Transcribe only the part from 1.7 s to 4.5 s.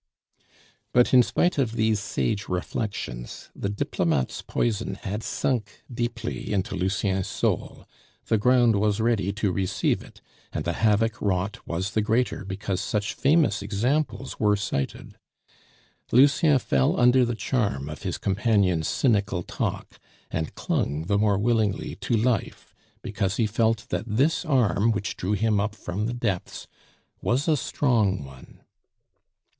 these sage reflections, the diplomate's